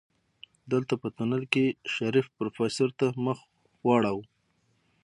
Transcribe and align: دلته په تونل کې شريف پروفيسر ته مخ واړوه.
دلته 0.71 0.93
په 1.01 1.07
تونل 1.15 1.43
کې 1.53 1.65
شريف 1.93 2.27
پروفيسر 2.37 2.89
ته 2.99 3.07
مخ 3.25 3.37
واړوه. 3.87 4.23